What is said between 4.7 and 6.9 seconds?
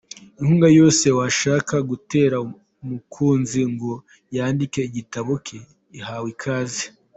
igitabo ke ihawe ikaze!.